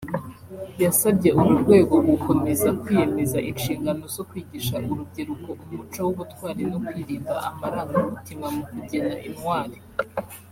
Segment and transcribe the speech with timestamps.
[0.83, 8.45] yasabye uru rwego gukomeza kwiyemeza inshingano zo kwigisha urubyiruko umuco w’ ubutwari no kwirinda amarangamutima
[8.55, 9.77] mu kugena intwari